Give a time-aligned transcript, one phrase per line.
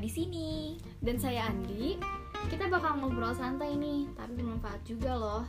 [0.00, 0.80] Di sini.
[1.02, 1.98] Dan saya Andi.
[2.50, 5.42] Kita bakal ngobrol santai nih, tapi bermanfaat juga loh.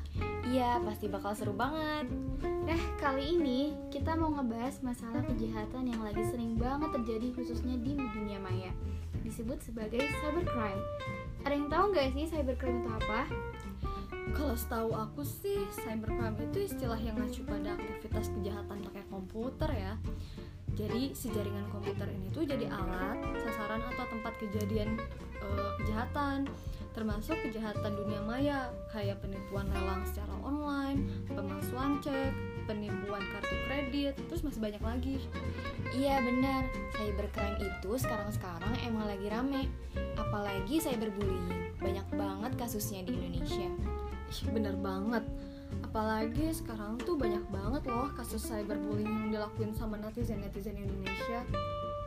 [0.46, 2.06] Iya, pasti bakal seru banget.
[2.44, 7.98] Nah, kali ini kita mau ngebahas masalah kejahatan yang lagi sering banget terjadi khususnya di
[7.98, 8.70] dunia maya.
[9.26, 10.84] Disebut sebagai cybercrime.
[11.44, 13.22] Ada yang tahu nggak sih cybercrime itu apa?
[14.38, 19.94] Kalau setahu aku sih, cybercrime itu istilah yang ngacu pada aktivitas kejahatan pakai komputer ya.
[20.74, 24.98] Jadi si jaringan komputer ini tuh jadi alat, sasaran atau tempat kejadian
[25.38, 26.50] uh, kejahatan,
[26.98, 32.34] termasuk kejahatan dunia maya kayak penipuan lelang secara online, pemalsuan cek,
[32.66, 35.18] penipuan kartu kredit, terus masih banyak lagi.
[35.94, 36.66] Iya benar,
[36.98, 39.70] cybercrime itu sekarang-sekarang emang lagi rame.
[40.18, 43.70] Apalagi cyberbullying, banyak banget kasusnya di Indonesia.
[44.34, 45.22] Ih, bener banget
[45.82, 51.42] apalagi sekarang tuh banyak banget loh kasus cyberbullying yang dilakuin sama netizen-netizen Indonesia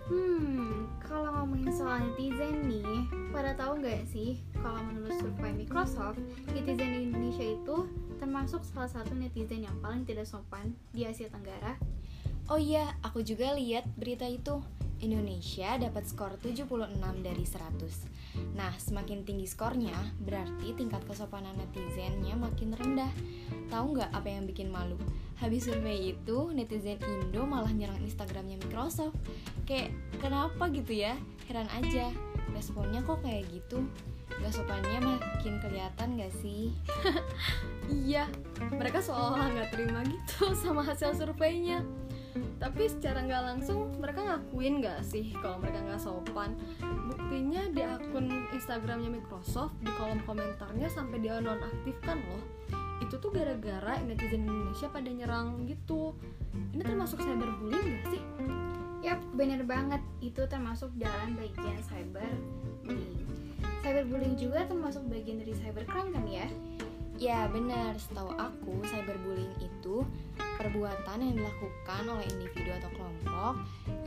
[0.06, 6.22] Hmm, kalau ngomongin soal netizen nih, pada tahu nggak sih kalau menurut survei Microsoft,
[6.54, 7.90] netizen di Indonesia itu
[8.22, 11.74] termasuk salah satu netizen yang paling tidak sopan di Asia Tenggara?
[12.46, 14.62] Oh iya, aku juga lihat berita itu.
[15.04, 18.56] Indonesia dapat skor 76 dari 100.
[18.56, 23.12] Nah, semakin tinggi skornya, berarti tingkat kesopanan netizennya makin rendah.
[23.68, 24.96] Tahu nggak apa yang bikin malu?
[25.36, 29.16] Habis survei itu, netizen Indo malah nyerang Instagramnya Microsoft.
[29.68, 31.12] Kayak, kenapa gitu ya?
[31.44, 32.08] Heran aja.
[32.56, 33.84] Responnya kok kayak gitu?
[34.36, 36.72] Gak sopannya makin kelihatan gak sih?
[38.08, 38.28] iya,
[38.72, 41.84] mereka seolah nggak terima gitu sama hasil surveinya
[42.58, 46.56] tapi secara nggak langsung mereka ngakuin nggak sih kalau mereka nggak sopan?
[47.08, 52.42] Buktinya di akun Instagramnya Microsoft di kolom komentarnya sampai dia nonaktifkan loh
[52.96, 56.16] itu tuh gara-gara netizen Indonesia pada nyerang gitu.
[56.72, 58.22] Ini termasuk cyberbullying gak sih?
[59.04, 60.00] Yap, bener banget.
[60.24, 63.36] Itu termasuk dalam bagian cyberbullying
[63.86, 66.46] cyberbullying juga termasuk bagian dari cybercrime kan ya?
[67.16, 70.02] Ya benar, setahu aku cyberbullying itu
[70.56, 73.54] perbuatan yang dilakukan oleh individu atau kelompok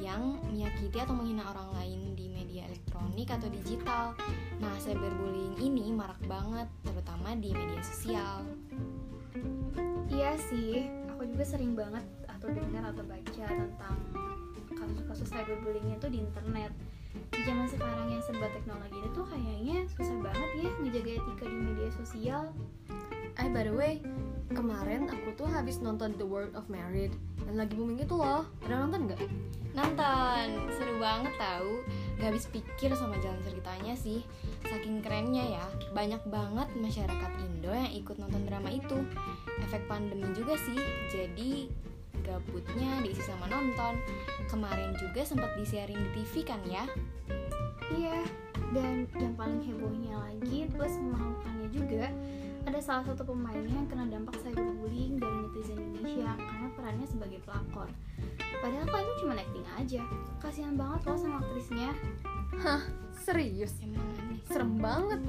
[0.01, 4.17] yang menyakiti atau menghina orang lain di media elektronik atau digital.
[4.57, 8.43] Nah, cyberbullying ini marak banget, terutama di media sosial.
[10.09, 13.97] Iya sih, aku juga sering banget atau dengar atau baca tentang
[14.73, 16.73] kasus-kasus cyberbullying itu di internet.
[17.29, 21.89] Di zaman sekarang yang serba teknologi itu kayaknya susah banget ya ngejaga etika di media
[21.93, 22.43] sosial.
[23.39, 24.03] Eh by the way,
[24.51, 27.15] kemarin aku tuh habis nonton The World of Married
[27.47, 28.43] yang lagi booming itu loh.
[28.67, 29.21] Ada nonton nggak?
[29.71, 31.79] Nonton, seru banget tahu.
[32.19, 34.27] Gak habis pikir sama jalan ceritanya sih.
[34.67, 39.07] Saking kerennya ya, banyak banget masyarakat Indo yang ikut nonton drama itu.
[39.63, 41.71] Efek pandemi juga sih, jadi
[42.27, 44.03] gabutnya diisi sama nonton.
[44.51, 46.83] Kemarin juga sempat disiarin di TV kan ya?
[47.87, 48.19] Iya,
[48.75, 52.11] dan yang paling hebohnya lagi plus memalukannya juga
[52.65, 57.89] ada salah satu pemainnya yang kena dampak cyberbullying dari netizen Indonesia karena perannya sebagai pelakor.
[58.59, 60.01] Padahal itu cuma acting aja.
[60.43, 61.95] Kasihan banget loh sama aktrisnya.
[62.59, 62.83] Hah,
[63.15, 63.71] serius?
[63.79, 64.41] Emang aneh.
[64.49, 65.21] Serem banget.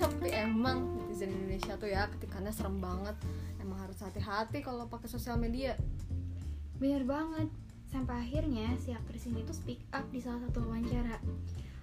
[0.00, 3.16] Tapi emang netizen Indonesia tuh ya ketikannya serem banget.
[3.60, 5.76] Emang harus hati-hati kalau pakai sosial media.
[6.80, 7.52] Bener banget.
[7.92, 11.20] Sampai akhirnya si aktris ini tuh speak up di salah satu wawancara.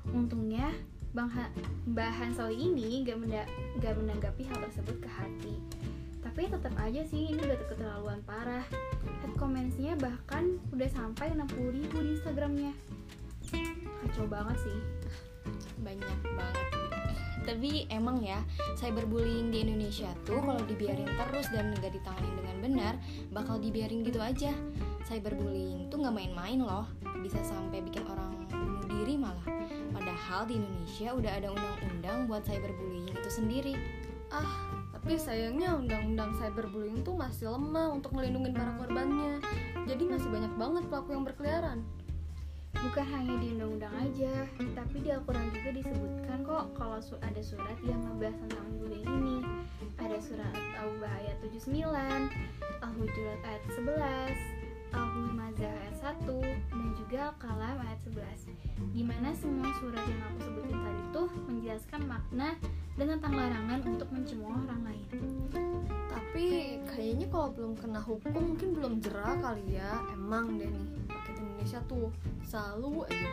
[0.10, 0.74] Untungnya
[1.10, 1.50] Bang ha
[1.90, 3.42] Mbak ini gak, menda
[3.82, 5.56] gak menanggapi hal tersebut ke hati.
[6.20, 8.66] Tapi tetap aja sih ini udah keterlaluan parah.
[9.24, 12.74] Head commentsnya bahkan udah sampai 60 ribu di instagramnya.
[14.06, 14.80] Kacau banget sih.
[15.82, 16.68] Banyak banget.
[17.48, 18.46] Tapi emang ya
[18.78, 22.94] cyberbullying di Indonesia tuh kalau dibiarin terus dan nggak ditangani dengan benar
[23.34, 24.54] bakal dibiarin gitu aja.
[25.10, 26.86] Cyberbullying tuh nggak main-main loh.
[27.26, 27.69] Bisa sampai
[30.30, 33.74] padahal di Indonesia udah ada undang-undang buat cyberbullying itu sendiri.
[34.30, 39.42] Ah tapi sayangnya undang-undang cyberbullying tuh masih lemah untuk melindungi para korbannya.
[39.90, 41.82] Jadi masih banyak banget pelaku yang berkeliaran.
[42.78, 44.46] Bukan hanya di undang-undang aja
[44.78, 49.38] tapi di Al-Quran juga disebutkan kok kalau ada surat yang ngebahas tentang bullying ini.
[49.98, 51.90] Ada surat At-Taubah ayat 79
[52.86, 54.59] Al-Hujurat ayat 11
[54.94, 56.28] Al-Humazah ayat 1
[56.74, 62.02] dan juga Al-Kalam ayat 11 Di mana semua surat yang aku sebutin tadi tuh menjelaskan
[62.06, 62.50] makna
[62.98, 65.08] dan tentang larangan untuk mencemooh orang lain
[66.10, 71.36] tapi kayaknya kalau belum kena hukum mungkin belum jerah kali ya emang deh nih rakyat
[71.42, 72.14] Indonesia tuh
[72.46, 73.30] selalu aja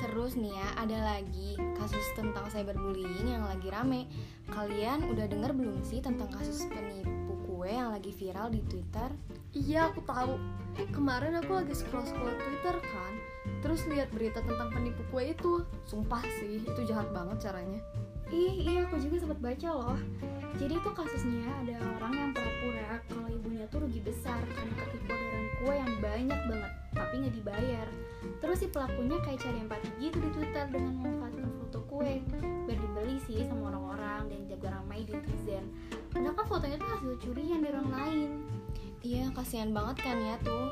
[0.00, 4.08] Terus nih ya, ada lagi kasus tentang cyberbullying yang lagi rame.
[4.48, 9.12] Kalian udah denger belum sih tentang kasus penipu kue yang lagi viral di Twitter?
[9.50, 10.38] Iya aku tahu.
[10.94, 13.12] Kemarin aku lagi scroll scroll Twitter kan,
[13.60, 15.66] terus lihat berita tentang penipu kue itu.
[15.90, 17.82] Sumpah sih, itu jahat banget caranya.
[18.30, 19.98] Ih, iya aku juga sempat baca loh.
[20.54, 25.46] Jadi itu kasusnya ada orang yang pura-pura kalau ibunya tuh rugi besar karena ketipu orderan
[25.58, 27.86] kue yang banyak banget, tapi nggak dibayar.
[28.38, 32.22] Terus si pelakunya kayak cari empati gitu di Twitter dengan memanfaatkan foto kue
[32.70, 35.66] biar dibeli sih sama orang-orang dan jaga ramai di netizen.
[36.14, 38.30] Padahal kan fotonya tuh hasil curian dari orang lain.
[39.00, 40.68] Iya, kasihan banget kan ya tuh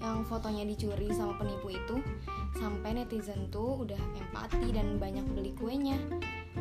[0.00, 1.96] yang fotonya dicuri sama penipu itu
[2.60, 5.96] sampai netizen tuh udah empati dan banyak beli kuenya.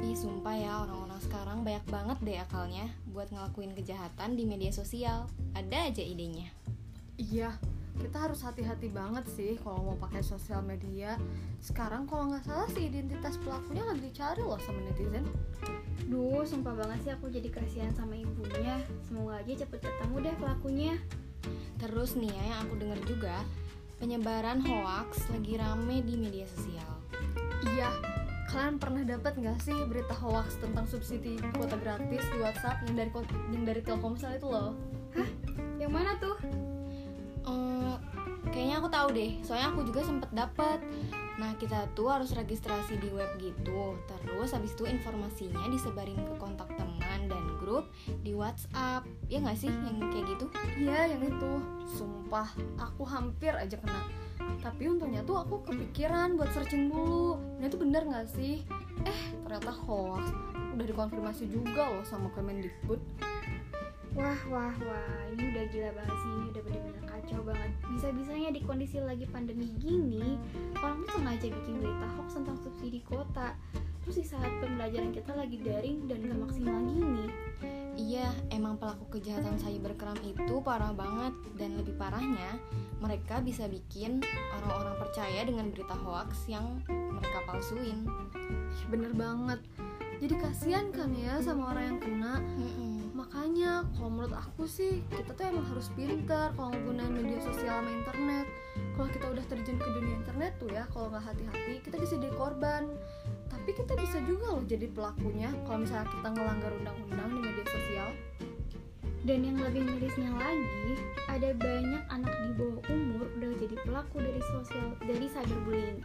[0.03, 5.31] Ih, sumpah ya orang-orang sekarang banyak banget deh akalnya buat ngelakuin kejahatan di media sosial.
[5.55, 6.51] Ada aja idenya.
[7.15, 7.55] Iya,
[8.01, 11.17] kita harus hati-hati banget sih kalau mau pakai sosial media.
[11.61, 15.25] Sekarang kalau nggak salah sih identitas pelakunya lagi dicari loh sama netizen.
[16.09, 18.81] Duh, sumpah banget sih aku jadi kasihan sama ibunya.
[19.05, 20.93] Semoga aja cepet ketemu deh pelakunya.
[21.77, 23.35] Terus nih ya yang aku denger juga
[24.01, 26.91] penyebaran hoax lagi rame di media sosial.
[27.63, 27.89] Iya,
[28.51, 33.11] kalian pernah dapat nggak sih berita hoax tentang subsidi kuota gratis di WhatsApp yang dari
[33.55, 34.75] yang dari Telkomsel itu loh?
[35.79, 36.35] Yang mana tuh?
[38.53, 40.79] Kayaknya aku tahu deh, soalnya aku juga sempet dapet.
[41.41, 43.97] Nah kita tuh harus registrasi di web gitu.
[44.05, 47.89] Terus habis itu informasinya disebarin ke kontak teman dan grup
[48.21, 49.09] di WhatsApp.
[49.25, 50.45] Ya nggak sih yang kayak gitu?
[50.77, 51.53] Iya, yang itu.
[51.97, 54.05] Sumpah, aku hampir aja kena.
[54.61, 57.41] Tapi untungnya tuh aku kepikiran buat searching dulu.
[57.57, 58.61] Ini tuh bener nggak sih?
[59.09, 60.29] Eh, ternyata hoax.
[60.77, 63.01] Udah dikonfirmasi juga loh sama Kemendikbud.
[64.13, 67.71] Wah, wah, wah, ini udah gila banget sih, ini udah bener-bener kacau banget.
[67.97, 70.37] Bisa-bisanya di kondisi lagi pandemi gini,
[70.77, 73.57] orang tuh sengaja bikin berita hoax tentang subsidi kuota.
[74.05, 77.25] Terus di saat pembelajaran kita lagi daring dan gak maksimal gini.
[77.97, 82.57] Iya, emang pelaku kejahatan cybercrime itu parah banget dan lebih parahnya
[83.01, 84.21] mereka bisa bikin
[84.61, 88.05] orang-orang percaya dengan berita hoax yang mereka palsuin.
[88.93, 89.57] Bener banget.
[90.21, 92.33] Jadi kasihan kan ya sama orang yang kena.
[92.61, 92.92] Mm-mm.
[93.33, 97.89] Makanya kalau menurut aku sih kita tuh emang harus pintar kalau gunain media sosial sama
[97.89, 98.45] internet.
[98.93, 102.33] Kalau kita udah terjun ke dunia internet tuh ya, kalau nggak hati-hati kita bisa jadi
[102.37, 102.93] korban.
[103.49, 108.09] Tapi kita bisa juga loh jadi pelakunya kalau misalnya kita ngelanggar undang-undang di media sosial.
[109.25, 110.93] Dan yang lebih mirisnya lagi,
[111.25, 115.97] ada banyak anak di bawah umur udah jadi pelaku dari sosial dari cyberbullying.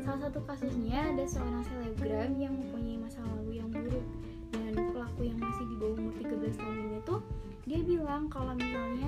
[0.00, 4.06] Salah satu kasusnya ada seorang selebgram yang mempunyai masa lalu yang buruk
[5.14, 7.20] pelaku yang masih di bawah umur 13 tahun ini tuh
[7.70, 9.06] dia bilang kalau misalnya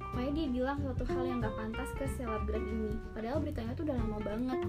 [0.00, 2.96] pokoknya dia bilang suatu hal yang gak pantas ke selebgram ini.
[3.12, 4.60] Padahal beritanya tuh udah lama banget.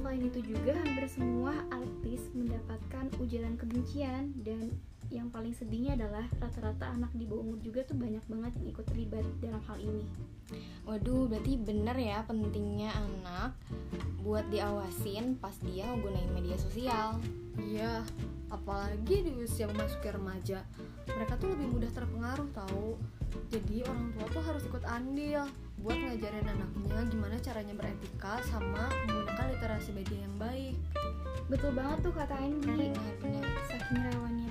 [0.00, 4.32] Selain itu juga hampir semua artis mendapatkan ujaran kebencian.
[4.40, 4.72] Dan
[5.12, 8.86] yang paling sedihnya adalah rata-rata anak di bawah umur juga tuh banyak banget yang ikut
[8.88, 10.08] terlibat dalam hal ini.
[10.88, 13.52] Waduh, berarti bener ya pentingnya anak
[14.24, 17.20] buat diawasin pas dia nggunain media sosial.
[17.60, 18.04] Iya,
[18.48, 20.64] apalagi di usia memasuki remaja.
[21.08, 22.96] Mereka tuh lebih mudah terpengaruh tahu.
[23.52, 25.46] Jadi orang tua tuh harus ikut andil
[25.80, 30.76] buat ngajarin anaknya gimana caranya beretika sama menggunakan literasi media yang baik.
[31.48, 33.46] betul banget tuh kata Andy Benar-benar.
[33.66, 34.48] saking rawannya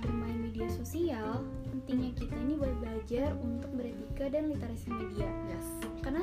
[0.60, 1.40] media sosial
[1.72, 5.32] pentingnya kita ini buat belajar untuk beretika dan literasi media.
[5.48, 5.68] Yes.
[6.04, 6.20] karena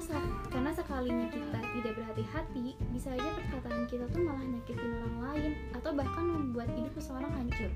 [0.52, 5.90] karena sekalinya kita tidak berhati-hati bisa aja perkataan kita tuh malah nyakitin orang lain atau
[5.96, 7.72] bahkan membuat hidup seseorang hancur.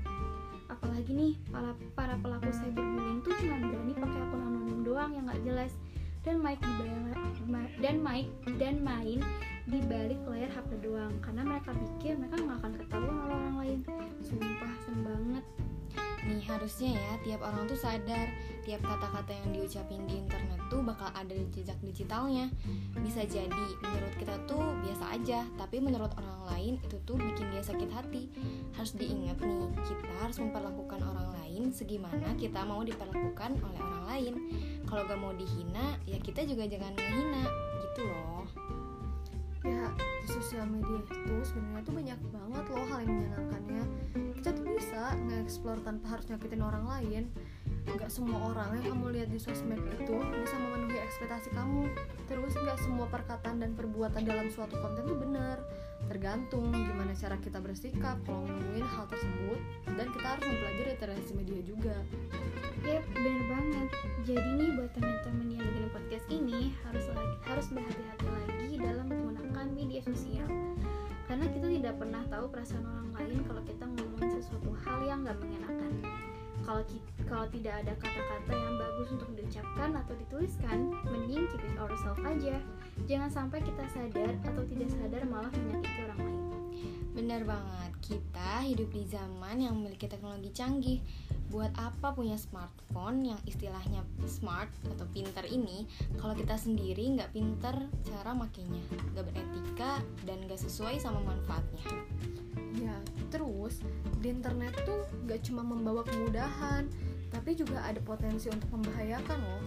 [0.69, 5.41] Apalagi nih para para pelaku cyberbullying tuh cuma berani pakai akun anonim doang yang nggak
[5.41, 5.73] jelas.
[6.21, 6.53] Dan ma-
[7.81, 8.29] dan mic
[8.61, 9.17] dan main
[9.65, 11.09] di balik layar HP doang.
[11.25, 13.79] Karena mereka pikir mereka nggak akan ketahuan oleh orang lain.
[14.21, 15.45] Sumpah serem banget
[16.21, 18.29] Nih harusnya ya tiap orang tuh sadar
[18.61, 22.47] tiap kata-kata yang diucapin di internet tuh bakal ada jejak digitalnya.
[23.01, 27.65] Bisa jadi menurut kita tuh biasa aja, tapi menurut orang lain itu tuh bikin dia
[27.65, 28.29] sakit hati.
[28.77, 34.33] Harus diingat nih, kita harus memperlakukan orang lain segimana kita mau diperlakukan oleh orang lain.
[34.85, 37.43] Kalau gak mau dihina, ya kita juga jangan ngehina
[37.89, 38.40] gitu loh.
[40.51, 43.83] Sosial media itu sebenarnya tuh banyak banget loh hal yang menyenangkannya.
[44.35, 47.23] Kita tuh bisa nge-explore tanpa harus nyakitin orang lain.
[47.87, 51.87] Gak semua orang yang kamu lihat di sosmed itu bisa memenuhi ekspektasi kamu.
[52.27, 55.63] Terus gak semua perkataan dan perbuatan dalam suatu konten tuh benar.
[56.11, 61.59] Tergantung gimana cara kita bersikap kalau nemuin hal tersebut dan kita harus mempelajari literasi media
[61.63, 61.95] juga.
[62.83, 63.87] Yap, bener banget.
[64.27, 69.20] Jadi nih buat teman-teman yang dengerin podcast ini harus lagi, harus berhati-hati lagi dalam
[69.61, 70.49] menggunakan media sosial.
[71.29, 75.37] Karena kita tidak pernah tahu perasaan orang lain kalau kita ngomongin sesuatu hal yang gak
[75.37, 75.93] mengenakan.
[76.61, 76.81] Kalau
[77.25, 80.77] kalau tidak ada kata-kata yang bagus untuk diucapkan atau dituliskan,
[81.09, 82.57] mending keep it ourselves aja.
[83.05, 86.41] Jangan sampai kita sadar atau tidak sadar malah menyakiti orang lain.
[87.11, 90.99] Benar banget, kita hidup di zaman yang memiliki teknologi canggih.
[91.51, 95.83] Buat apa punya smartphone yang istilahnya smart atau pinter ini
[96.15, 97.75] kalau kita sendiri nggak pinter
[98.07, 98.79] cara makainya,
[99.11, 101.85] nggak beretika dan nggak sesuai sama manfaatnya.
[102.79, 102.95] Ya,
[103.27, 103.83] terus
[104.23, 106.87] di internet tuh gak cuma membawa kemudahan,
[107.27, 109.63] tapi juga ada potensi untuk membahayakan loh.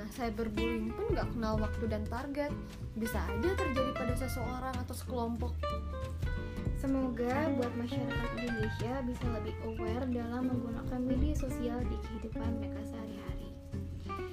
[0.00, 2.48] Nah, cyberbullying pun gak kenal waktu dan target,
[2.96, 5.52] bisa aja terjadi pada seseorang atau sekelompok.
[6.80, 13.48] Semoga buat masyarakat Indonesia bisa lebih aware dalam menggunakan media sosial di kehidupan mereka sehari-hari.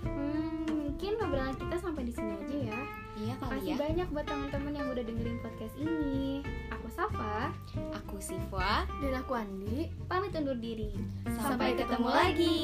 [0.07, 2.79] Hmm, mungkin obrolan kita sampai di sini aja ya.
[3.17, 3.77] Iya kali Makasih ya.
[3.83, 6.39] banyak buat teman-teman yang udah dengerin podcast ini.
[6.71, 7.51] Aku Safa,
[7.99, 10.95] Aku Siva, Dan aku Andi, pamit undur diri.
[11.27, 12.57] sampai ketemu lagi.